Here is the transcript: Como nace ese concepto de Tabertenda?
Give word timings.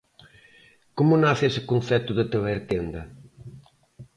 Como 0.97 1.13
nace 1.23 1.43
ese 1.49 1.61
concepto 1.71 2.11
de 2.15 2.25
Tabertenda? 2.33 3.01